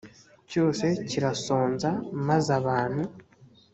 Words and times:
cyose 0.49 0.85
kirasonza 1.09 1.89
maze 2.27 2.49
abantu 2.59 3.01